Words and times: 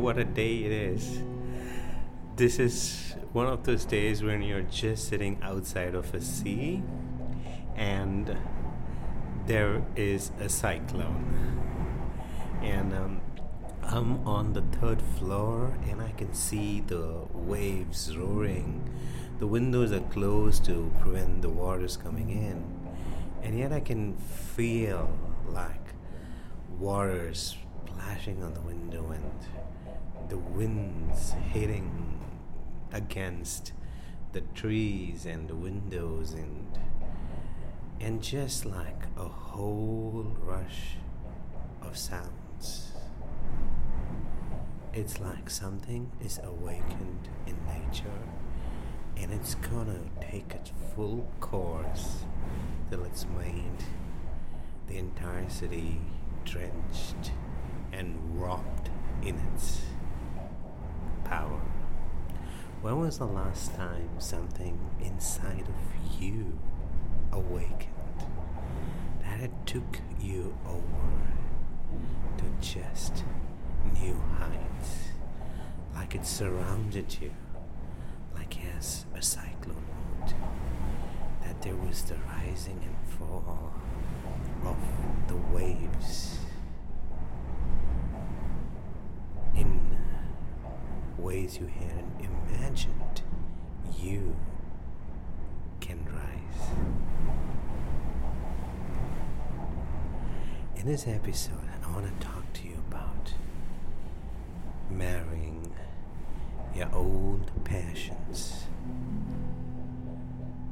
what 0.00 0.16
a 0.16 0.24
day 0.24 0.64
it 0.64 0.72
is. 0.72 1.22
This 2.36 2.58
is 2.58 3.14
one 3.32 3.46
of 3.46 3.64
those 3.64 3.84
days 3.84 4.22
when 4.22 4.42
you're 4.42 4.62
just 4.62 5.08
sitting 5.08 5.38
outside 5.42 5.94
of 5.94 6.14
a 6.14 6.22
sea 6.22 6.82
and 7.76 8.34
there 9.46 9.82
is 9.96 10.32
a 10.40 10.48
cyclone. 10.48 12.00
And 12.62 12.94
um, 12.94 13.20
I'm 13.82 14.26
on 14.26 14.54
the 14.54 14.62
third 14.78 15.02
floor 15.18 15.76
and 15.90 16.00
I 16.00 16.12
can 16.12 16.32
see 16.32 16.80
the 16.80 17.26
waves 17.34 18.16
roaring. 18.16 18.88
The 19.38 19.46
windows 19.46 19.92
are 19.92 20.00
closed 20.00 20.64
to 20.64 20.90
prevent 21.00 21.42
the 21.42 21.50
waters 21.50 21.98
coming 21.98 22.30
in. 22.30 22.64
And 23.42 23.58
yet 23.58 23.70
I 23.70 23.80
can 23.80 24.16
feel 24.16 25.10
like 25.46 25.94
waters 26.78 27.56
splashing 27.86 28.42
on 28.42 28.54
the 28.54 28.60
window 28.60 29.10
and 29.10 29.30
the 30.30 30.38
winds 30.38 31.32
hitting 31.52 32.20
against 32.92 33.72
the 34.32 34.40
trees 34.54 35.26
and 35.26 35.48
the 35.48 35.56
windows 35.56 36.32
and 36.32 36.78
and 38.00 38.22
just 38.22 38.64
like 38.64 39.02
a 39.18 39.24
whole 39.24 40.36
rush 40.40 40.96
of 41.82 41.98
sounds. 41.98 42.92
It's 44.94 45.20
like 45.20 45.50
something 45.50 46.12
is 46.24 46.38
awakened 46.44 47.28
in 47.46 47.56
nature 47.66 48.22
and 49.16 49.32
it's 49.32 49.56
gonna 49.56 50.00
take 50.20 50.54
its 50.54 50.70
full 50.94 51.26
course 51.40 52.24
till 52.88 53.04
it's 53.04 53.26
made. 53.36 53.84
The 54.86 54.96
entire 54.96 55.50
city 55.50 56.00
drenched 56.44 57.32
and 57.92 58.16
wrapped 58.40 58.90
in 59.22 59.36
its 59.52 59.82
power. 61.30 61.60
When 62.82 62.98
was 62.98 63.18
the 63.18 63.26
last 63.26 63.74
time 63.76 64.08
something 64.18 64.76
inside 65.00 65.64
of 65.68 66.20
you 66.20 66.58
awakened? 67.30 67.86
That 69.22 69.40
it 69.40 69.52
took 69.64 70.00
you 70.20 70.56
over 70.66 71.12
to 72.38 72.44
just 72.60 73.24
new 74.02 74.16
heights, 74.38 75.12
like 75.94 76.16
it 76.16 76.26
surrounded 76.26 77.16
you, 77.20 77.30
like 78.34 78.56
as 78.76 79.06
a 79.14 79.22
cyclone 79.22 79.84
would. 80.20 80.34
That 81.42 81.62
there 81.62 81.76
was 81.76 82.02
the 82.02 82.16
rising 82.26 82.80
and 82.82 83.18
fall 83.18 83.72
of 84.64 84.76
the 85.28 85.36
waves 85.54 86.38
in 89.54 89.80
ways 91.30 91.60
you 91.60 91.66
hadn't 91.68 92.28
imagined 92.58 93.22
you 94.00 94.34
can 95.78 96.04
rise. 96.06 96.70
In 100.74 100.86
this 100.86 101.06
episode, 101.06 101.68
I 101.84 101.92
want 101.92 102.06
to 102.06 102.26
talk 102.26 102.52
to 102.54 102.66
you 102.66 102.82
about 102.88 103.34
marrying 104.90 105.72
your 106.74 106.92
old 106.92 107.52
passions 107.62 108.64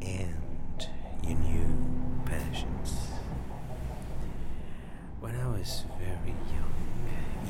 and 0.02 0.88
your 1.22 1.38
new 1.38 2.22
passions. 2.24 2.98
When 5.20 5.36
I 5.36 5.46
was 5.46 5.84
very 6.00 6.34
young, 6.52 6.72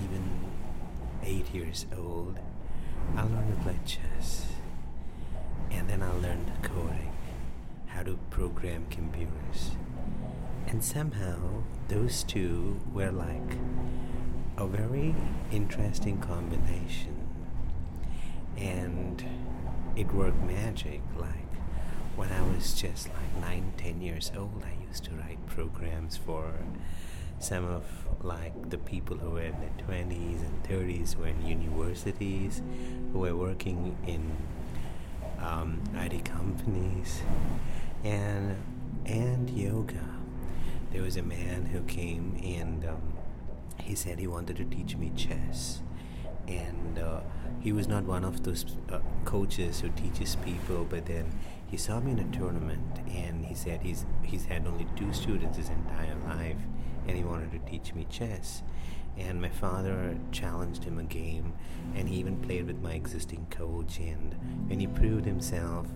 even 0.05 0.29
eight 1.23 1.55
years 1.55 1.87
old, 1.97 2.39
I 3.17 3.23
learned 3.23 3.57
to 3.57 3.63
play 3.63 3.79
chess. 3.85 4.47
And 5.71 5.89
then 5.89 6.03
I 6.03 6.11
learned 6.13 6.51
coding, 6.63 7.13
how 7.87 8.03
to 8.03 8.19
program 8.31 8.87
computers. 8.91 9.73
And 10.67 10.83
somehow 10.83 11.63
those 11.89 12.23
two 12.23 12.81
were 12.93 13.11
like 13.11 13.57
a 14.57 14.67
very 14.67 15.15
interesting 15.51 16.19
combination. 16.21 17.29
And 18.57 19.25
it 19.97 20.13
worked 20.13 20.43
magic. 20.43 21.01
Like 21.17 21.33
when 22.17 22.31
I 22.33 22.43
was 22.43 22.75
just 22.75 23.09
like 23.09 23.41
nine, 23.41 23.73
ten 23.77 24.01
years 24.01 24.33
old, 24.37 24.63
I 24.65 24.87
used 24.89 25.05
to 25.05 25.13
write 25.13 25.45
programs 25.47 26.17
for 26.17 26.53
some 27.41 27.65
of 27.65 27.85
like 28.23 28.71
the 28.71 28.79
people 28.79 29.17
who 29.17 29.31
were 29.31 29.43
in 29.43 29.55
their 29.61 29.87
20s 29.87 30.41
and 30.41 30.65
30s 30.65 31.15
who 31.15 31.23
were 31.23 31.29
in 31.29 31.47
universities 31.47 32.63
who 33.13 33.21
were 33.21 33.37
working 33.37 33.97
in 34.07 34.37
um, 35.41 35.81
IT 35.95 36.25
companies. 36.25 37.23
And 38.05 38.57
and 39.07 39.49
yoga. 39.51 40.05
There 40.93 41.03
was 41.03 41.17
a 41.17 41.23
man 41.23 41.67
who 41.67 41.81
came 41.83 42.39
and 42.43 42.85
um, 42.85 43.15
he 43.83 43.95
said 43.95 44.19
he 44.19 44.27
wanted 44.27 44.57
to 44.57 44.65
teach 44.65 44.97
me 44.97 45.13
chess. 45.17 45.81
And 46.47 46.99
uh, 46.99 47.21
he 47.61 47.73
was 47.73 47.89
not 47.89 48.05
one 48.05 48.25
of 48.25 48.43
those 48.43 48.65
uh, 48.91 49.01
coaches 49.25 49.81
who 49.81 49.91
teaches 49.91 50.37
people 50.37 50.87
but 50.89 51.07
then 51.07 51.39
he 51.67 51.77
saw 51.77 52.01
me 52.01 52.13
in 52.13 52.19
a 52.19 52.37
tournament 52.37 53.01
and 53.11 53.45
he 53.45 53.55
said 53.55 53.83
he's 53.83 54.07
he's 54.23 54.47
had 54.47 54.67
only 54.67 54.87
two 54.97 55.13
students 55.13 55.59
his 55.59 55.69
entire 55.69 56.15
life 56.27 56.57
and 57.09 57.17
he 57.17 57.25
wanted 57.25 57.51
to 57.53 57.59
teach 57.71 57.95
me 57.95 58.07
chess. 58.09 58.63
And 59.17 59.43
my 59.43 59.49
father 59.49 60.17
challenged 60.31 60.85
him 60.85 60.99
a 60.99 61.03
game, 61.03 61.55
and 61.97 62.09
he 62.09 62.17
even 62.17 62.37
played 62.37 62.67
with 62.69 62.81
my 62.81 62.93
existing 62.93 63.47
coach. 63.51 63.99
And 63.99 64.35
when 64.69 64.79
he 64.79 64.87
proved 64.87 65.25
himself, 65.25 65.89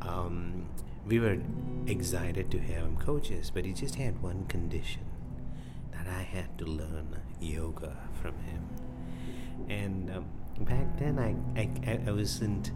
um, 0.00 0.66
we 1.06 1.18
were 1.20 1.36
excited 1.86 2.50
to 2.52 2.58
have 2.58 2.84
him 2.84 2.96
coaches, 2.96 3.50
but 3.52 3.66
he 3.66 3.74
just 3.74 3.96
had 3.96 4.22
one 4.22 4.46
condition 4.46 5.02
that 5.92 6.06
I 6.06 6.22
had 6.22 6.56
to 6.58 6.64
learn 6.64 7.20
yoga 7.40 7.96
from 8.22 8.38
him. 8.38 8.68
And 9.68 10.10
um, 10.10 10.26
back 10.60 10.98
then, 10.98 11.18
I, 11.18 11.36
I, 11.60 12.00
I 12.06 12.12
wasn't 12.12 12.72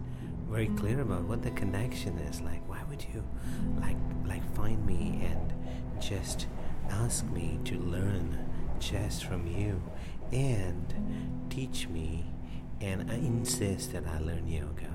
very 0.51 0.69
clear 0.69 1.01
about 1.01 1.25
what 1.25 1.43
the 1.43 1.51
connection 1.51 2.19
is. 2.19 2.41
Like, 2.41 2.67
why 2.69 2.81
would 2.89 3.05
you 3.13 3.25
like 3.81 3.97
like 4.27 4.55
find 4.55 4.85
me 4.87 5.27
and 5.31 5.53
just 6.01 6.47
ask 6.89 7.25
me 7.31 7.59
to 7.65 7.79
learn 7.79 8.39
chess 8.81 9.21
from 9.21 9.47
you 9.47 9.83
and 10.33 10.95
teach 11.51 11.89
me, 11.89 12.25
and 12.81 13.11
I 13.11 13.15
insist 13.15 13.93
that 13.93 14.07
I 14.07 14.19
learn 14.19 14.47
yoga. 14.47 14.91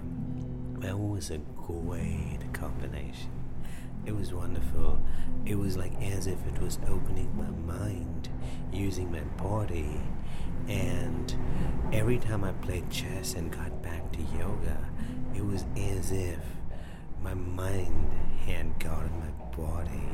That 0.80 0.98
was 1.00 1.32
a 1.32 1.38
great 1.38 2.40
combination. 2.54 3.32
It 4.06 4.16
was 4.16 4.34
wonderful. 4.34 5.02
It 5.46 5.56
was 5.56 5.78
like 5.78 5.94
as 6.02 6.28
if 6.28 6.46
it 6.48 6.62
was 6.62 6.78
opening 6.88 7.32
my 7.38 7.50
mind, 7.74 8.30
using 8.72 9.12
my 9.12 9.22
body, 9.42 10.02
And 10.68 11.36
every 11.92 12.18
time 12.20 12.44
I 12.44 12.52
played 12.54 12.90
chess 12.90 13.34
and 13.34 13.52
got 13.52 13.82
back 13.82 14.12
to 14.14 14.22
yoga, 14.38 14.78
it 15.36 15.46
was 15.46 15.66
as 15.76 16.12
if 16.12 16.40
my 17.22 17.34
mind 17.34 18.12
had 18.46 18.80
gotten 18.80 19.12
my 19.20 19.58
body 19.58 20.08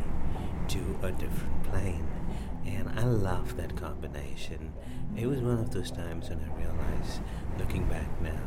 to 0.70 0.80
a 1.04 1.12
different 1.12 1.59
And 1.74 2.90
I 2.98 3.04
love 3.04 3.58
that 3.58 3.76
combination. 3.76 4.74
It 5.16 5.28
was 5.28 5.40
one 5.40 5.60
of 5.60 5.72
those 5.72 5.92
times 5.92 6.30
when 6.30 6.40
I 6.40 6.58
realized, 6.58 7.22
looking 7.58 7.86
back 7.86 8.10
now, 8.22 8.42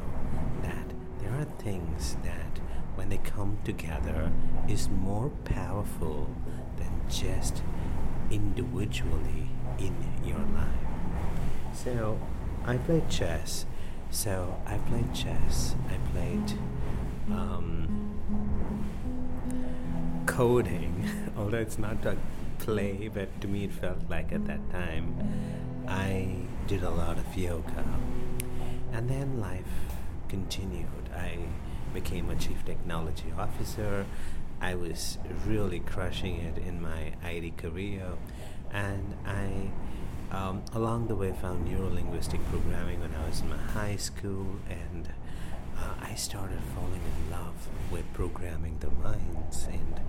that 0.62 0.92
there 1.20 1.32
are 1.32 1.44
things 1.62 2.16
that, 2.22 2.60
when 2.94 3.08
they 3.08 3.18
come 3.18 3.58
together, 3.64 4.30
is 4.68 4.88
more 4.88 5.30
powerful 5.44 6.34
than 6.76 7.02
just 7.08 7.62
individually 8.30 9.48
in 9.78 9.94
your 10.24 10.38
life. 10.38 11.74
So, 11.74 12.18
I 12.64 12.76
played 12.76 13.08
chess. 13.08 13.66
So, 14.10 14.56
I 14.66 14.78
played 14.78 15.14
chess. 15.14 15.74
I 15.88 15.96
played 16.12 16.52
um, 17.30 18.12
coding, 20.26 21.08
although 21.36 21.58
it's 21.58 21.78
not 21.78 22.04
a 22.04 22.16
play, 22.62 23.10
but 23.12 23.28
to 23.40 23.48
me 23.48 23.64
it 23.64 23.72
felt 23.72 23.98
like 24.08 24.32
at 24.32 24.46
that 24.46 24.70
time. 24.70 25.06
I 25.88 26.36
did 26.68 26.84
a 26.84 26.90
lot 26.90 27.18
of 27.18 27.36
yoga. 27.36 27.84
And 28.92 29.08
then 29.10 29.40
life 29.40 29.74
continued. 30.28 31.10
I 31.14 31.38
became 31.92 32.30
a 32.30 32.36
chief 32.36 32.64
technology 32.64 33.32
officer. 33.36 34.06
I 34.60 34.76
was 34.76 35.18
really 35.44 35.80
crushing 35.80 36.36
it 36.36 36.58
in 36.58 36.80
my 36.80 37.12
IT 37.24 37.56
career. 37.56 38.06
And 38.72 39.14
I, 39.26 39.70
um, 40.34 40.62
along 40.72 41.08
the 41.08 41.16
way, 41.16 41.32
found 41.42 41.66
neurolinguistic 41.66 42.40
programming 42.48 43.00
when 43.00 43.12
I 43.14 43.28
was 43.28 43.40
in 43.40 43.50
my 43.50 43.56
high 43.56 43.96
school. 43.96 44.46
And 44.70 45.08
I 46.00 46.14
started 46.14 46.60
falling 46.74 47.00
in 47.00 47.30
love 47.30 47.68
with 47.90 48.10
programming 48.12 48.78
the 48.80 48.90
minds. 48.90 49.68
And 49.70 50.00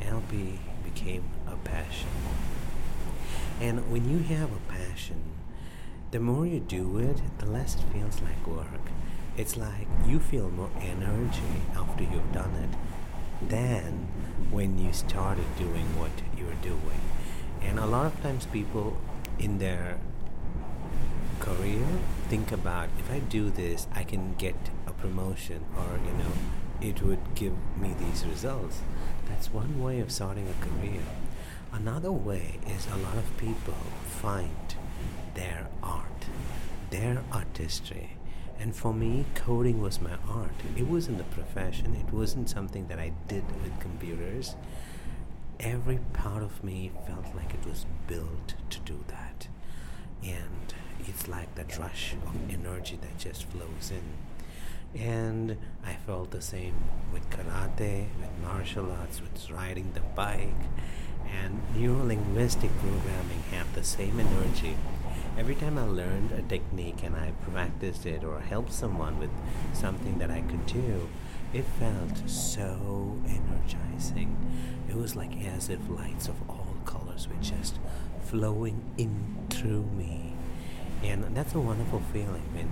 NLP 0.00 0.58
became 0.84 1.24
a 1.46 1.56
passion. 1.56 2.08
And 3.60 3.90
when 3.90 4.08
you 4.08 4.18
have 4.36 4.50
a 4.52 4.72
passion, 4.72 5.22
the 6.10 6.20
more 6.20 6.46
you 6.46 6.60
do 6.60 6.98
it, 6.98 7.20
the 7.38 7.46
less 7.46 7.74
it 7.74 7.82
feels 7.92 8.20
like 8.22 8.46
work. 8.46 8.90
It's 9.36 9.56
like 9.56 9.86
you 10.06 10.18
feel 10.18 10.50
more 10.50 10.70
energy 10.80 11.62
after 11.76 12.02
you've 12.02 12.32
done 12.32 12.54
it 12.54 13.48
than 13.48 14.08
when 14.50 14.78
you 14.78 14.92
started 14.92 15.44
doing 15.56 15.86
what 15.98 16.10
you're 16.36 16.60
doing. 16.62 17.00
And 17.62 17.78
a 17.78 17.86
lot 17.86 18.06
of 18.06 18.20
times 18.22 18.46
people 18.46 18.96
in 19.38 19.58
their 19.58 19.98
career 21.38 21.86
think 22.28 22.52
about 22.52 22.88
if 22.98 23.10
I 23.10 23.18
do 23.20 23.50
this, 23.50 23.86
I 23.94 24.04
can 24.04 24.34
get 24.34 24.56
promotion 25.00 25.64
or, 25.76 25.98
you 26.06 26.12
know, 26.12 26.32
it 26.80 27.02
would 27.02 27.34
give 27.34 27.52
me 27.78 27.94
these 27.98 28.24
results. 28.26 28.80
That's 29.28 29.52
one 29.52 29.82
way 29.82 30.00
of 30.00 30.10
starting 30.10 30.48
a 30.48 30.64
career. 30.64 31.02
Another 31.72 32.12
way 32.12 32.58
is 32.66 32.86
a 32.86 32.96
lot 32.96 33.16
of 33.16 33.36
people 33.36 33.74
find 34.04 34.74
their 35.34 35.68
art, 35.82 36.26
their 36.90 37.22
artistry. 37.30 38.16
And 38.58 38.74
for 38.74 38.92
me, 38.92 39.24
coding 39.34 39.80
was 39.80 40.00
my 40.00 40.16
art. 40.28 40.50
It 40.76 40.86
wasn't 40.86 41.20
a 41.20 41.24
profession, 41.24 41.94
it 41.94 42.12
wasn't 42.12 42.50
something 42.50 42.88
that 42.88 42.98
I 42.98 43.12
did 43.28 43.44
with 43.62 43.78
computers. 43.80 44.56
Every 45.58 45.98
part 46.12 46.42
of 46.42 46.62
me 46.64 46.90
felt 47.06 47.34
like 47.34 47.54
it 47.54 47.66
was 47.66 47.86
built 48.06 48.54
to 48.70 48.78
do 48.80 49.04
that. 49.08 49.48
And 50.22 50.74
it's 51.06 51.28
like 51.28 51.54
that 51.54 51.78
rush 51.78 52.14
of 52.26 52.36
energy 52.50 52.98
that 53.00 53.18
just 53.18 53.44
flows 53.44 53.90
in. 53.90 54.29
And 54.98 55.56
I 55.84 55.94
felt 56.06 56.30
the 56.32 56.40
same 56.40 56.74
with 57.12 57.28
karate, 57.30 58.06
with 58.20 58.30
martial 58.42 58.90
arts, 58.90 59.20
with 59.20 59.50
riding 59.50 59.92
the 59.94 60.00
bike, 60.00 60.48
and 61.42 61.62
neurolinguistic 61.76 62.70
programming 62.80 63.42
have 63.52 63.72
the 63.74 63.84
same 63.84 64.18
energy. 64.18 64.76
Every 65.38 65.54
time 65.54 65.78
I 65.78 65.84
learned 65.84 66.32
a 66.32 66.42
technique 66.42 67.02
and 67.04 67.14
I 67.14 67.32
practiced 67.50 68.04
it 68.04 68.24
or 68.24 68.40
helped 68.40 68.72
someone 68.72 69.18
with 69.18 69.30
something 69.72 70.18
that 70.18 70.30
I 70.30 70.40
could 70.40 70.66
do, 70.66 71.08
it 71.52 71.64
felt 71.78 72.28
so 72.28 73.16
energizing. 73.26 74.36
It 74.88 74.96
was 74.96 75.14
like 75.14 75.40
as 75.44 75.68
if 75.68 75.78
lights 75.88 76.28
of 76.28 76.34
all 76.48 76.76
colors 76.84 77.28
were 77.28 77.42
just 77.42 77.78
flowing 78.24 78.82
in 78.98 79.46
through 79.50 79.84
me. 79.96 80.29
And 81.02 81.34
that's 81.36 81.54
a 81.54 81.60
wonderful 81.60 82.02
feeling 82.12 82.42
when, 82.52 82.68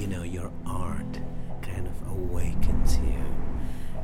you 0.00 0.06
know, 0.08 0.22
your 0.22 0.50
art 0.66 1.20
kind 1.62 1.86
of 1.86 2.08
awakens 2.08 2.98
you. 2.98 3.24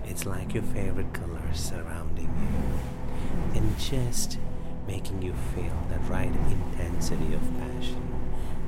It's 0.05 0.27
like 0.27 0.55
your 0.55 0.63
favorite 0.63 1.13
colors 1.13 1.59
surrounding 1.59 2.25
you. 2.25 3.59
And 3.59 3.79
just 3.79 4.39
making 4.87 5.23
you 5.23 5.33
feel 5.55 5.77
that 5.89 6.01
right 6.09 6.33
intensity 6.51 7.35
of 7.35 7.41
passion, 7.59 8.03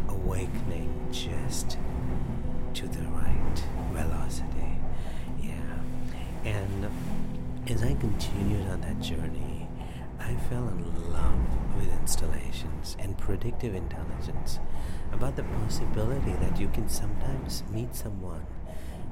awakening 0.08 1.08
just 1.10 1.78
to 2.74 2.88
the 2.88 3.02
right 3.08 3.62
velocity. 3.92 4.78
Yeah. 5.42 5.78
And 6.44 6.90
as 7.68 7.82
I 7.82 7.94
continued 7.94 8.68
on 8.70 8.80
that 8.82 9.00
journey, 9.00 9.53
I 10.24 10.34
fell 10.48 10.68
in 10.68 11.12
love 11.12 11.76
with 11.76 11.92
installations 12.00 12.96
and 12.98 13.18
predictive 13.18 13.74
intelligence 13.74 14.58
about 15.12 15.36
the 15.36 15.42
possibility 15.42 16.32
that 16.32 16.58
you 16.58 16.68
can 16.68 16.88
sometimes 16.88 17.62
meet 17.70 17.94
someone 17.94 18.46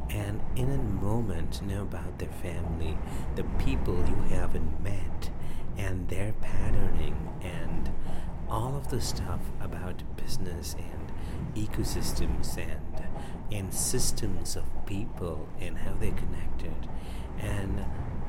and 0.08 0.40
in 0.56 0.70
a 0.70 0.78
moment 0.78 1.60
know 1.62 1.82
about 1.82 2.18
their 2.18 2.32
family, 2.42 2.96
the 3.36 3.44
people 3.58 3.94
you 4.08 4.36
haven't 4.36 4.82
met, 4.82 5.30
and 5.76 6.08
their 6.08 6.32
patterning, 6.34 7.28
and 7.42 7.90
all 8.48 8.76
of 8.76 8.88
the 8.88 9.00
stuff 9.00 9.40
about 9.60 10.02
business 10.16 10.76
and 10.78 11.12
ecosystems 11.56 12.56
and 12.58 13.06
and 13.50 13.72
systems 13.72 14.56
of 14.56 14.64
people 14.86 15.46
and 15.60 15.76
how 15.78 15.92
they're 15.94 16.10
connected. 16.12 16.88
And 17.38 17.84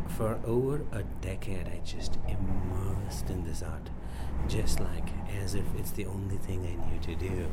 for 0.10 0.40
over 0.46 0.82
a 0.92 1.04
decade, 1.22 1.68
I 1.68 1.82
just 1.86 2.18
immersed 2.28 3.30
in 3.30 3.44
this 3.44 3.64
art, 3.64 3.90
just 4.48 4.80
like 4.80 5.10
as 5.42 5.56
if 5.56 5.66
it's 5.78 5.92
the 5.92 6.06
only 6.06 6.38
thing 6.38 6.66
I 6.66 6.90
knew 6.90 7.00
to 7.02 7.16
do. 7.16 7.48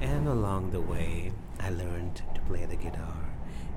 And 0.00 0.26
along 0.26 0.70
the 0.70 0.80
way, 0.80 1.32
I 1.60 1.70
learned 1.70 2.22
to 2.34 2.40
play 2.42 2.64
the 2.64 2.76
guitar, 2.76 3.30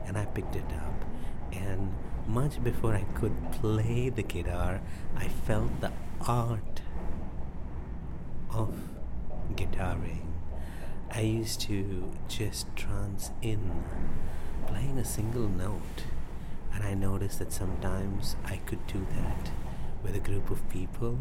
and 0.06 0.18
I 0.18 0.26
picked 0.26 0.56
it 0.56 0.72
up. 0.74 1.06
And 1.52 1.94
much 2.28 2.64
before 2.64 2.96
I 2.96 3.04
could 3.14 3.36
play 3.52 4.10
the 4.10 4.24
guitar, 4.24 4.82
I 5.16 5.28
felt 5.28 5.82
the 5.82 5.92
art 6.22 6.82
of 8.52 8.74
guitaring. 9.56 10.32
I 11.12 11.22
used 11.22 11.62
to 11.62 12.12
just 12.28 12.74
trance 12.76 13.32
in, 13.42 13.84
playing 14.68 14.98
a 14.98 15.06
single 15.06 15.48
note 15.48 16.06
and 16.76 16.84
I 16.84 16.94
noticed 16.94 17.40
that 17.40 17.52
sometimes 17.54 18.36
I 18.46 18.58
could 18.58 18.86
do 18.88 19.08
that 19.16 19.52
with 20.04 20.16
a 20.16 20.20
group 20.20 20.52
of 20.52 20.68
people 20.70 21.18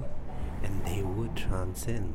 and 0.63 0.85
they 0.85 1.03
would 1.03 1.37
transcend. 1.37 2.15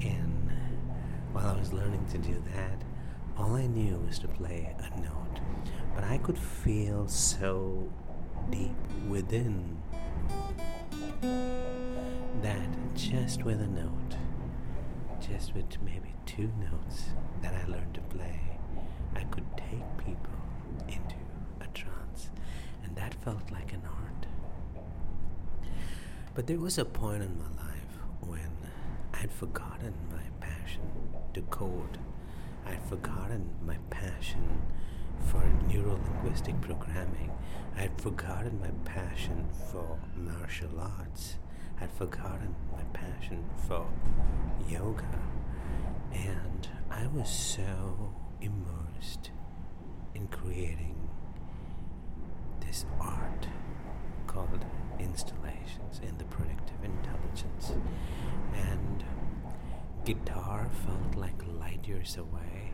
And 0.00 0.50
while 1.32 1.46
I 1.46 1.58
was 1.58 1.72
learning 1.72 2.06
to 2.12 2.18
do 2.18 2.42
that, 2.54 2.82
all 3.36 3.54
I 3.54 3.66
knew 3.66 3.96
was 4.06 4.18
to 4.20 4.28
play 4.28 4.74
a 4.78 5.00
note. 5.00 5.40
But 5.94 6.04
I 6.04 6.18
could 6.18 6.38
feel 6.38 7.06
so 7.08 7.88
deep 8.50 8.74
within 9.08 9.76
that 12.42 12.68
just 12.94 13.44
with 13.44 13.60
a 13.60 13.66
note, 13.66 14.16
just 15.32 15.54
with 15.54 15.80
maybe 15.82 16.14
two 16.26 16.50
notes 16.58 17.10
that 17.42 17.54
I 17.54 17.64
learned 17.70 17.94
to 17.94 18.00
play, 18.02 18.40
I 19.14 19.22
could 19.24 19.44
take 19.56 19.84
people 19.98 20.38
into 20.88 21.16
a 21.60 21.66
trance. 21.74 22.30
And 22.84 22.96
that 22.96 23.14
felt 23.22 23.50
like 23.50 23.72
an 23.72 23.82
art. 23.84 24.26
But 26.34 26.46
there 26.46 26.58
was 26.58 26.78
a 26.78 26.84
point 26.84 27.22
in 27.22 27.38
my 27.38 27.62
life 27.62 27.98
when 28.20 28.50
I'd 29.14 29.32
forgotten 29.32 29.94
my 30.10 30.22
passion 30.40 30.82
to 31.34 31.42
code. 31.42 31.98
I'd 32.66 32.82
forgotten 32.84 33.50
my 33.64 33.76
passion 33.90 34.62
for 35.26 35.42
neurolinguistic 35.68 36.60
programming. 36.60 37.30
I'd 37.76 38.00
forgotten 38.00 38.60
my 38.60 38.70
passion 38.84 39.46
for 39.70 39.98
martial 40.16 40.80
arts. 40.80 41.36
I'd 41.80 41.92
forgotten 41.92 42.54
my 42.72 42.82
passion 42.92 43.44
for 43.66 43.86
yoga. 44.68 45.18
And 46.12 46.68
I 46.90 47.06
was 47.06 47.28
so 47.28 48.12
immersed 48.40 49.30
in 50.14 50.26
creating 50.28 51.08
this 52.60 52.84
art 53.00 53.48
called 54.26 54.64
installations 54.98 56.00
in 56.06 56.18
the 56.18 56.24
predictive 56.24 56.84
intelligence. 56.84 57.72
And 58.54 59.04
guitar 60.04 60.68
felt 60.86 61.14
like 61.16 61.40
light 61.58 61.86
years 61.86 62.16
away, 62.16 62.72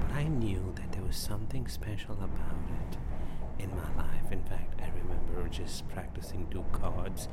but 0.00 0.12
I 0.12 0.24
knew 0.24 0.72
that 0.76 0.92
there 0.92 1.02
was 1.02 1.16
something 1.16 1.66
special 1.66 2.14
about 2.14 2.56
it 2.90 2.98
in 3.58 3.70
my 3.70 4.02
life. 4.02 4.30
In 4.30 4.42
fact, 4.42 4.80
I 4.80 4.88
remember 4.98 5.48
just 5.48 5.88
practicing 5.88 6.46
two 6.50 6.64
chords, 6.72 7.28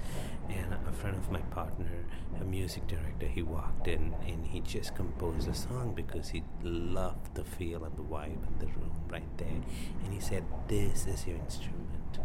and 0.49 0.73
a 0.87 0.91
friend 0.91 1.17
of 1.17 1.31
my 1.31 1.41
partner, 1.41 2.05
a 2.39 2.43
music 2.43 2.87
director, 2.87 3.27
he 3.27 3.41
walked 3.41 3.87
in 3.87 4.13
and 4.25 4.45
he 4.45 4.61
just 4.61 4.95
composed 4.95 5.47
a 5.47 5.53
song 5.53 5.93
because 5.95 6.29
he 6.29 6.43
loved 6.63 7.35
the 7.35 7.43
feel 7.43 7.83
and 7.83 7.95
the 7.97 8.03
vibe 8.03 8.47
in 8.47 8.59
the 8.59 8.67
room 8.67 8.91
right 9.09 9.37
there. 9.37 9.61
And 10.03 10.13
he 10.13 10.19
said, 10.19 10.43
This 10.67 11.05
is 11.07 11.27
your 11.27 11.37
instrument. 11.37 12.19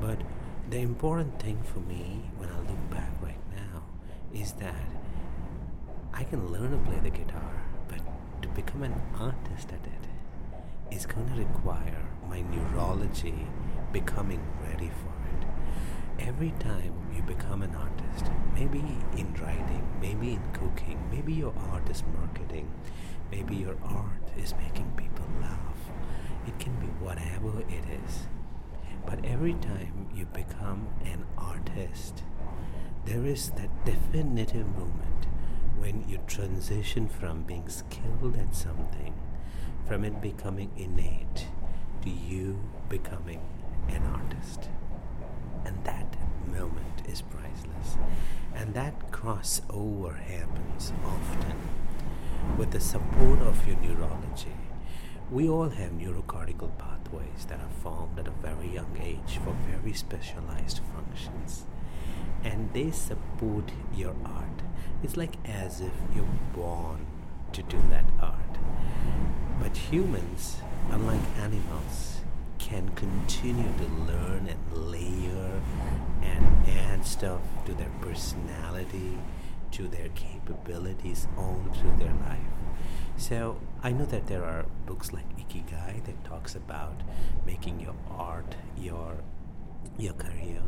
But 0.00 0.20
the 0.70 0.78
important 0.78 1.40
thing 1.40 1.62
for 1.62 1.80
me 1.80 2.30
when 2.38 2.48
I 2.48 2.58
look 2.60 2.90
back 2.90 3.10
right 3.20 3.44
now 3.54 3.82
is 4.32 4.52
that 4.52 4.74
I 6.14 6.24
can 6.24 6.52
learn 6.52 6.70
to 6.70 6.78
play 6.78 7.00
the 7.00 7.10
guitar, 7.10 7.62
but 7.88 8.00
to 8.42 8.48
become 8.48 8.82
an 8.82 9.00
artist 9.18 9.68
at 9.68 9.86
it 9.86 10.11
is 10.92 11.06
going 11.06 11.26
to 11.26 11.34
require 11.34 12.06
my 12.28 12.42
neurology 12.42 13.46
becoming 13.92 14.40
ready 14.62 14.90
for 15.00 15.14
it. 15.32 16.26
Every 16.28 16.52
time 16.58 16.92
you 17.14 17.22
become 17.22 17.62
an 17.62 17.74
artist, 17.74 18.30
maybe 18.54 18.80
in 19.16 19.34
writing, 19.40 19.86
maybe 20.00 20.34
in 20.34 20.42
cooking, 20.52 20.98
maybe 21.10 21.32
your 21.32 21.54
art 21.70 21.88
is 21.88 22.02
marketing, 22.18 22.70
maybe 23.30 23.56
your 23.56 23.76
art 23.82 24.28
is 24.36 24.54
making 24.56 24.92
people 24.96 25.24
laugh. 25.40 25.78
It 26.46 26.58
can 26.58 26.74
be 26.78 26.88
whatever 27.04 27.60
it 27.60 27.84
is. 28.04 28.28
But 29.06 29.24
every 29.24 29.54
time 29.54 30.08
you 30.14 30.26
become 30.26 30.88
an 31.04 31.24
artist, 31.38 32.22
there 33.06 33.24
is 33.24 33.50
that 33.52 33.84
definitive 33.84 34.66
moment 34.76 35.26
when 35.78 36.06
you 36.08 36.18
transition 36.26 37.08
from 37.08 37.42
being 37.42 37.68
skilled 37.68 38.36
at 38.36 38.54
something 38.54 39.14
from 39.86 40.04
it 40.04 40.20
becoming 40.20 40.70
innate 40.76 41.48
to 42.02 42.10
you 42.10 42.58
becoming 42.88 43.40
an 43.88 44.02
artist. 44.04 44.68
And 45.64 45.84
that 45.84 46.16
moment 46.46 47.02
is 47.06 47.22
priceless. 47.22 47.96
And 48.54 48.74
that 48.74 49.10
crossover 49.10 50.18
happens 50.18 50.92
often 51.04 51.56
with 52.58 52.70
the 52.70 52.80
support 52.80 53.40
of 53.40 53.66
your 53.66 53.76
neurology. 53.76 54.56
We 55.30 55.48
all 55.48 55.70
have 55.70 55.92
neurocortical 55.92 56.76
pathways 56.78 57.46
that 57.48 57.60
are 57.60 57.82
formed 57.82 58.18
at 58.18 58.28
a 58.28 58.32
very 58.32 58.68
young 58.68 58.98
age 59.00 59.38
for 59.44 59.56
very 59.70 59.94
specialized 59.94 60.80
functions. 60.94 61.64
And 62.44 62.72
they 62.72 62.90
support 62.90 63.70
your 63.94 64.14
art. 64.24 64.62
It's 65.02 65.16
like 65.16 65.36
as 65.48 65.80
if 65.80 65.92
you're 66.14 66.26
born 66.54 67.06
to 67.52 67.62
do 67.62 67.80
that 67.90 68.04
art. 68.20 68.58
But 69.62 69.76
humans, 69.76 70.56
unlike 70.90 71.20
animals, 71.38 72.20
can 72.58 72.88
continue 72.96 73.72
to 73.78 74.12
learn 74.12 74.48
and 74.48 74.90
layer 74.90 75.62
and 76.20 76.68
add 76.68 77.06
stuff 77.06 77.40
to 77.66 77.74
their 77.74 77.90
personality, 78.00 79.16
to 79.70 79.86
their 79.86 80.08
capabilities 80.16 81.28
all 81.38 81.62
through 81.74 81.96
their 81.96 82.14
life. 82.28 82.40
So 83.16 83.60
I 83.84 83.92
know 83.92 84.04
that 84.06 84.26
there 84.26 84.44
are 84.44 84.66
books 84.84 85.12
like 85.12 85.28
Ikigai 85.36 86.04
that 86.06 86.24
talks 86.24 86.56
about 86.56 87.00
making 87.46 87.78
your 87.78 87.94
art 88.10 88.56
your 88.76 89.18
your 89.96 90.14
career. 90.14 90.62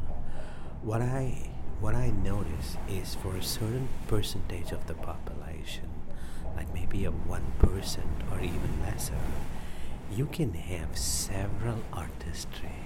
What 0.83 1.03
I 1.03 1.51
what 1.81 1.97
I 1.97 2.11
notice 2.11 2.77
is 2.89 3.17
for 3.17 3.35
a 3.37 3.43
certain 3.43 3.89
percentage 4.07 4.71
of 4.71 4.87
the 4.87 4.95
population, 4.95 5.91
like 6.57 6.73
maybe 6.75 7.05
a 7.05 7.11
1% 7.11 7.59
person 7.59 8.09
or 8.31 8.41
even 8.41 8.83
lesser, 8.83 9.15
you 10.13 10.27
can 10.27 10.55
have 10.55 10.97
several 10.97 11.79
artistry 11.93 12.85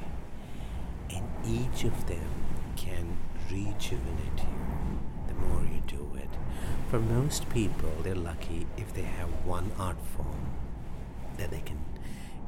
and 1.10 1.24
each 1.46 1.84
of 1.84 2.06
them 2.06 2.28
can 2.76 3.16
rejuvenate 3.50 4.38
you 4.38 4.98
the 5.26 5.34
more 5.34 5.62
you 5.64 5.82
do 5.86 6.10
it. 6.16 6.28
For 6.90 6.98
most 6.98 7.48
people, 7.50 7.92
they're 8.02 8.14
lucky 8.14 8.66
if 8.76 8.92
they 8.94 9.02
have 9.02 9.28
one 9.44 9.70
art 9.78 10.00
form 10.16 10.50
that 11.36 11.50
they 11.50 11.60
can 11.60 11.78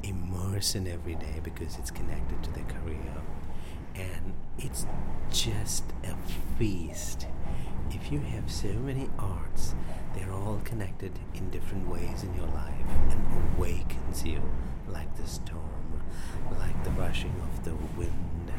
immerse 0.03 0.75
in 0.75 0.87
every 0.87 1.15
day 1.15 1.39
because 1.43 1.77
it's 1.77 1.91
connected 1.91 2.43
to 2.43 2.51
their 2.51 2.65
career. 2.65 3.21
And 3.95 4.33
it's 4.57 4.85
just 5.31 5.83
a 6.03 6.15
feast. 6.57 7.27
If 7.89 8.11
you 8.11 8.19
have 8.19 8.49
so 8.51 8.69
many 8.69 9.09
arts 9.19 9.70
connected 10.65 11.11
in 11.33 11.49
different 11.49 11.87
ways 11.87 12.23
in 12.23 12.33
your 12.35 12.47
life 12.47 12.85
and 13.09 13.57
awakens 13.57 14.23
you 14.23 14.41
like 14.87 15.15
the 15.17 15.27
storm, 15.27 16.03
like 16.59 16.83
the 16.83 16.89
rushing 16.91 17.33
of 17.43 17.63
the 17.63 17.75
wind. 17.97 18.51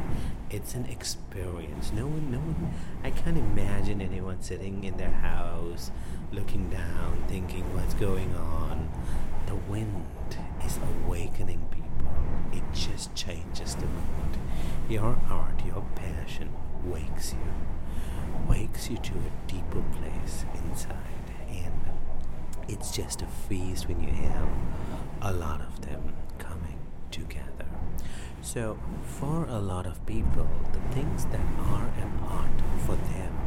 It's 0.51 0.75
an 0.75 0.87
experience. 0.87 1.93
No 1.93 2.07
one, 2.07 2.31
no 2.31 2.39
one, 2.39 2.75
I 3.03 3.11
can't 3.11 3.39
imagine 3.39 4.01
anyone 4.01 4.43
sitting 4.43 4.85
in 4.85 4.97
their 4.97 5.11
house, 5.11 5.91
looking 6.33 6.69
down, 6.71 7.25
thinking 7.29 7.65
what's 7.75 7.95
going 7.95 8.35
on. 8.35 8.91
The 9.47 9.55
wind 9.55 10.05
is 10.65 10.79
awakening 11.07 11.67
people. 11.71 12.13
It 12.53 12.63
just 12.75 13.15
changes 13.15 13.75
the 13.75 13.87
mood. 13.87 14.39
Your 14.89 15.17
art, 15.31 15.65
your 15.65 15.85
passion 15.95 16.51
wakes 16.85 17.33
you, 17.33 18.49
wakes 18.49 18.91
you 18.91 18.97
to 18.97 19.13
a 19.13 19.51
deeper 19.51 19.83
place 19.93 20.45
inside 20.67 21.22
it's 22.69 22.91
just 22.91 23.23
a 23.23 23.27
feast 23.27 23.89
when 23.89 24.03
you 24.03 24.13
have 24.13 24.49
a 25.21 25.33
lot 25.33 25.61
of 25.61 25.81
them 25.83 26.15
coming 26.39 26.79
together. 27.11 27.67
So, 28.41 28.79
for 29.05 29.45
a 29.47 29.59
lot 29.59 29.87
of 29.87 30.05
people, 30.07 30.49
the 30.73 30.95
things 30.95 31.27
that 31.27 31.47
are 31.59 31.89
an 32.01 32.13
art 32.29 32.61
for 32.87 32.97
them 32.97 33.39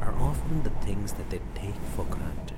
are 0.00 0.14
often 0.18 0.62
the 0.62 0.70
things 0.84 1.12
that 1.12 1.30
they 1.30 1.40
take 1.54 1.80
for 1.94 2.04
granted. 2.04 2.56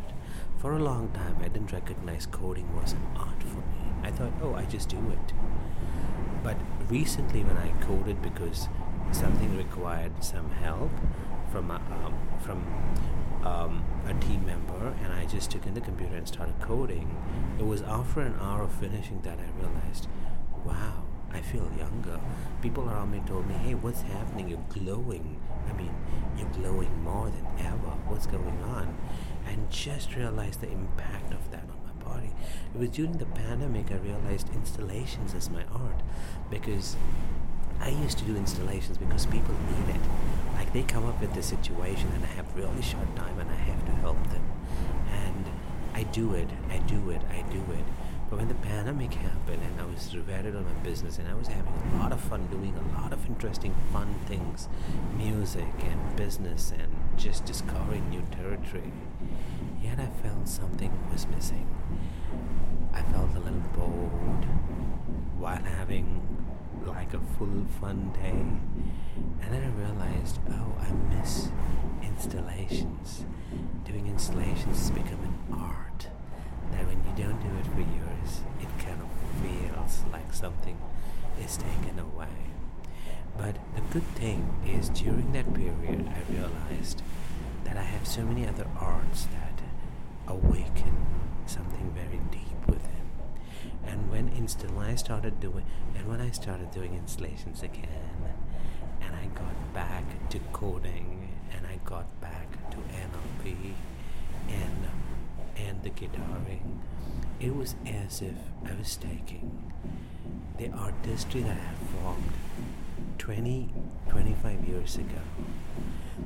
For 0.59 0.73
a 0.73 0.79
long 0.79 1.11
time, 1.11 1.37
I 1.41 1.49
didn't 1.49 1.73
recognize 1.73 2.27
coding 2.27 2.75
was 2.75 2.93
an 2.93 3.07
art 3.17 3.43
for 3.43 3.59
me. 3.59 3.93
I 4.03 4.11
thought, 4.11 4.33
oh, 4.43 4.55
I 4.55 4.65
just 4.65 4.89
do 4.89 4.99
it. 5.11 5.35
But 6.43 6.57
recently, 6.89 7.45
when 7.45 7.57
I 7.59 7.69
coded 7.83 8.23
because 8.23 8.69
something 9.13 9.57
required 9.57 10.25
some 10.25 10.51
help 10.51 10.91
from 11.53 11.71
um, 11.71 12.15
from 12.41 12.65
um, 13.45 13.85
a 14.07 14.15
team 14.15 14.45
member 14.47 14.95
and 15.03 15.13
I 15.13 15.27
just 15.27 15.51
took 15.51 15.67
in 15.67 15.75
the 15.75 15.81
computer 15.81 16.17
and 16.17 16.27
started 16.27 16.55
coding, 16.61 17.17
it 17.59 17.67
was 17.67 17.83
after 17.83 18.21
an 18.21 18.35
hour 18.41 18.63
of 18.63 18.73
finishing 18.73 19.21
that 19.23 19.39
I 19.39 19.61
realized, 19.61 20.09
wow, 20.65 21.05
I 21.33 21.41
feel 21.41 21.71
younger. 21.79 22.21
People 22.63 22.89
around 22.89 23.11
me 23.11 23.23
told 23.27 23.47
me, 23.47 23.55
hey, 23.55 23.75
what's 23.75 24.03
happening? 24.03 24.49
You're 24.49 24.65
glowing. 24.69 25.41
I 25.69 25.73
mean, 25.75 25.95
you're 26.39 26.49
glowing 26.49 27.03
more 27.03 27.31
than 27.31 27.47
ever. 27.67 27.91
What's 28.09 28.27
going 28.27 28.63
on? 28.63 28.97
And 29.47 29.71
just 29.71 30.15
realized 30.17 30.61
the 30.61 30.71
impact 30.71 31.33
of 31.33 31.51
that 31.51 31.65
on 31.65 31.81
my 31.85 32.05
body. 32.05 32.31
It 32.75 32.79
was 32.79 32.91
during 32.91 33.19
the 33.19 33.27
pandemic 33.27 33.91
I 33.91 33.97
realized 33.97 34.49
installations 34.55 35.35
is 35.35 35.51
my 35.51 35.65
art 35.73 36.03
because 36.51 36.97
I 37.81 37.91
used 37.91 38.19
to 38.19 38.25
do 38.25 38.37
installations 38.37 38.97
because 38.97 39.27
people 39.27 39.55
need 39.55 39.97
it. 39.97 40.01
Like 40.55 40.73
they 40.73 40.83
come 40.83 41.07
up 41.07 41.21
with 41.21 41.35
the 41.35 41.43
situation 41.43 42.11
and 42.15 42.25
I 42.25 42.29
have 42.29 42.55
really 42.57 42.83
short 42.83 43.15
time 43.17 43.39
and 43.39 43.51
I 43.51 43.57
have 43.57 43.85
to 43.87 43.93
help 43.93 44.23
them. 44.31 44.45
And 45.11 45.47
I 45.95 46.03
do 46.05 46.35
it, 46.35 46.49
I 46.71 46.79
do 46.79 47.11
it, 47.11 47.23
I 47.31 47.43
do 47.51 47.61
it. 47.73 47.85
But 48.31 48.39
when 48.39 48.49
the 48.49 48.55
pandemic 48.55 49.15
happened 49.15 49.63
and 49.63 49.81
I 49.81 49.85
was 49.85 50.15
riveted 50.17 50.57
on 50.57 50.65
my 50.65 50.73
business 50.83 51.19
and 51.19 51.29
I 51.29 51.35
was 51.35 51.49
having 51.49 51.73
a 51.73 51.99
lot 51.99 52.11
of 52.13 52.21
fun 52.21 52.47
doing 52.49 52.75
a 52.77 53.01
lot 53.01 53.13
of 53.13 53.25
interesting 53.27 53.75
fun 53.93 54.15
things, 54.27 54.69
music 55.17 55.75
and 55.83 56.17
business 56.17 56.73
and 56.77 56.91
just 57.17 57.45
discovering 57.45 58.09
new 58.11 58.23
territory, 58.33 58.93
yet 59.83 60.01
I 60.01 60.07
felt 60.23 60.49
something 60.49 60.91
was 61.13 61.27
missing. 61.29 61.69
I 62.93 63.03
felt 63.03 63.31
a 63.37 63.41
little 63.41 63.61
bored 63.77 64.45
while 65.39 65.63
having 65.63 66.34
like 66.87 67.15
a 67.15 67.21
full 67.39 67.65
fun 67.81 68.13
day. 68.13 68.45
And 69.43 69.53
then 69.53 69.63
I 69.63 69.69
realized, 69.81 70.39
oh, 70.51 70.75
I 70.81 70.91
miss 71.15 71.49
installations. 72.03 73.25
Doing 73.85 74.07
installations 74.07 74.79
has 74.79 74.91
become 74.91 75.21
an 75.23 75.39
art. 75.53 76.09
That 76.73 76.87
when 76.87 76.99
you 77.05 77.25
don't 77.25 77.41
do 77.41 77.51
it 77.59 77.67
for 77.67 77.81
years, 77.81 78.41
it 78.61 78.69
kind 78.85 79.01
of 79.01 79.09
feels 79.43 80.03
like 80.13 80.33
something 80.33 80.79
is 81.43 81.57
taken 81.57 81.99
away. 81.99 82.29
But 83.37 83.57
the 83.75 83.83
good 83.93 84.07
thing 84.15 84.49
is, 84.67 84.89
during 84.91 85.33
that 85.33 85.53
period, 85.55 86.09
I 86.09 86.33
realized 86.33 87.03
that 87.65 87.77
I 87.77 87.83
have 87.83 88.07
so 88.07 88.23
many 88.23 88.47
other 88.47 88.67
arts 88.79 89.27
that 89.27 89.61
awaken 90.27 91.07
something 91.47 91.93
very 91.95 92.21
deep 92.31 92.67
within. 92.67 92.94
And 93.87 94.11
when 94.11 94.29
install, 94.29 94.79
I 94.79 94.95
started 94.95 95.41
doing, 95.41 95.65
and 95.97 96.09
when 96.09 96.21
I 96.21 96.31
started 96.31 96.71
doing 96.71 96.95
installations 96.95 97.63
again, 97.63 97.89
and 99.03 99.15
I 99.15 99.25
I 99.25 99.27
got 99.29 99.73
back 99.73 100.29
to 100.29 100.39
coding 100.53 101.31
and 101.57 101.67
I 101.67 101.79
got 101.87 102.21
back 102.21 102.47
to 102.73 102.77
NLP 102.77 103.73
and 104.49 104.89
and 105.57 105.83
the 105.83 105.89
guitaring. 105.89 106.81
It 107.41 107.57
was 107.57 107.75
as 107.87 108.21
if 108.21 108.37
I 108.67 108.75
was 108.75 108.97
taking 108.97 109.73
the 110.59 110.69
artistry 110.73 111.41
that 111.41 111.53
I 111.53 111.65
had 111.71 111.79
formed 112.03 112.33
20, 113.17 113.71
25 114.11 114.69
years 114.69 114.97
ago, 114.97 115.23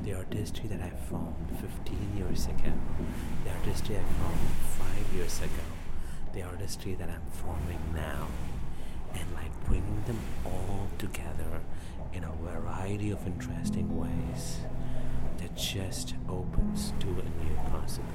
the 0.03 0.15
artistry 0.15 0.69
that 0.69 0.81
I 0.81 0.91
formed 1.09 1.37
15 1.61 2.17
years 2.17 2.47
ago, 2.47 2.73
the 3.45 3.50
artistry 3.50 3.97
I 3.97 4.03
formed 4.03 4.97
5 5.07 5.15
years 5.15 5.38
ago, 5.38 5.78
the 6.38 6.45
artistry 6.45 6.95
that 6.95 7.09
I'm 7.09 7.26
forming 7.33 7.80
now, 7.95 8.28
and 9.12 9.25
like 9.35 9.52
bringing 9.66 10.04
them 10.07 10.21
all 10.45 10.87
together 10.97 11.62
in 12.12 12.23
a 12.23 12.30
variety 12.30 13.11
of 13.11 13.26
interesting 13.26 13.99
ways 13.99 14.59
that 15.38 15.57
just 15.57 16.14
opens 16.28 16.92
to 17.00 17.09
a 17.09 17.45
new 17.45 17.57
possibility 17.73 18.12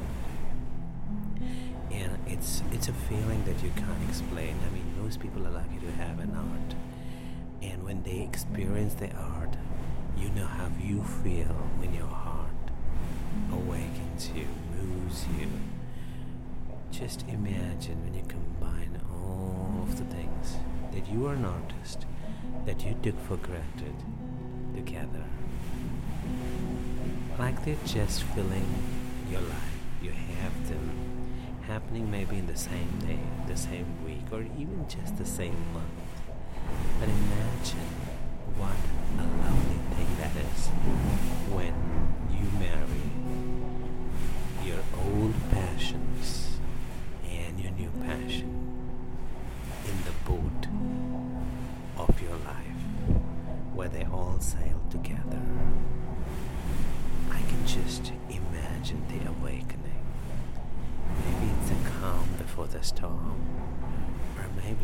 and 1.91 2.17
it's 2.27 2.63
it's 2.71 2.87
a 2.87 2.93
feeling 2.93 3.43
that 3.43 3.61
you 3.61 3.69
can't 3.75 4.09
explain. 4.09 4.55
I 4.67 4.73
mean, 4.73 5.03
most 5.03 5.19
people 5.19 5.45
are 5.45 5.51
lucky 5.51 5.79
to 5.79 5.91
have 5.91 6.19
an 6.19 6.33
art, 6.35 6.75
and 7.61 7.83
when 7.83 8.03
they 8.03 8.21
experience 8.21 8.93
the 8.95 9.11
art, 9.11 9.57
you 10.17 10.29
know 10.29 10.47
how 10.47 10.69
you 10.81 11.03
feel 11.23 11.53
when 11.77 11.93
your 11.93 12.07
heart 12.07 12.71
awakens 13.51 14.31
you, 14.33 14.47
moves 14.75 15.25
you. 15.39 15.72
Just 17.03 17.27
imagine 17.27 18.01
when 18.05 18.13
you 18.13 18.24
combine 18.29 18.98
all 19.12 19.83
of 19.83 19.98
the 19.98 20.05
things 20.05 20.55
that 20.93 21.05
you 21.12 21.27
are 21.27 21.33
an 21.33 21.43
artist, 21.43 22.05
that 22.65 22.86
you 22.86 22.95
took 23.03 23.19
for 23.27 23.36
granted, 23.36 23.93
together. 24.74 25.25
Like 27.38 27.65
they're 27.65 27.75
just 27.86 28.24
filling 28.24 28.65
your 29.29 29.41
life. 29.41 29.77
You 30.01 30.12
have 30.12 30.69
them 30.69 30.91
happening 31.67 32.10
maybe 32.10 32.38
in 32.38 32.48
the 32.48 32.55
same 32.55 33.00
day, 33.00 33.19
the 33.50 33.57
same 33.57 34.05
week, 34.05 34.24
or 34.31 34.43
even 34.57 34.86
just 34.88 35.17
the 35.17 35.25
same 35.25 35.60
month. 35.74 35.89
But 37.01 37.10
imagine 37.10 37.89
what 38.55 38.79
a 39.19 39.27
lovely 39.43 39.81
thing 39.98 40.07
that 40.22 40.38
is 40.38 40.69
when 41.51 41.75
you 42.31 42.48
marry 42.57 43.12
your 44.65 44.79
old 45.05 45.33
passions 45.51 46.42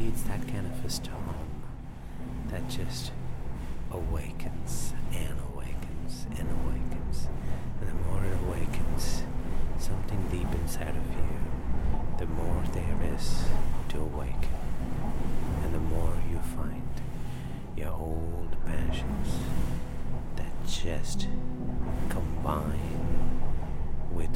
It's 0.02 0.22
that 0.24 0.48
kind 0.48 0.66
of 0.66 0.86
a 0.86 0.90
storm 0.90 1.64
that 2.50 2.68
just 2.70 3.12
awakens 3.92 4.94
and 5.14 5.38
awakens 5.54 6.26
and 6.38 6.48
awakens. 6.50 7.28
And 7.82 7.90
the 7.90 7.94
more 8.06 8.24
it 8.24 8.34
awakens 8.46 9.24
something 9.78 10.22
deep 10.32 10.48
inside 10.62 10.96
of 10.96 11.06
you, 11.16 11.28
the 12.18 12.26
more 12.28 12.64
there 12.74 13.14
is 13.14 13.44
to 13.90 14.00
awaken. 14.00 14.50
And 15.64 15.76
the 15.76 15.80
more 15.80 16.14
you 16.32 16.40
find 16.56 16.90
your 17.76 17.92
old 17.92 18.56
passions 18.66 19.36
that 20.38 20.66
just 20.66 21.28
combine 22.08 23.42
with 24.14 24.36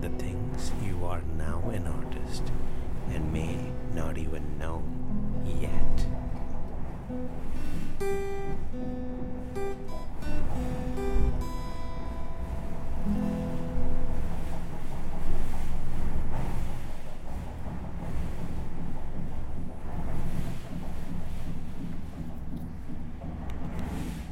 the 0.00 0.10
things 0.10 0.72
you 0.84 1.04
are 1.04 1.22
now 1.38 1.62
an 1.70 1.86
artist 1.86 2.42
and 3.10 3.32
may 3.32 3.56
not 3.94 4.18
even 4.18 4.58
know 4.58 4.82
yet. 5.46 6.06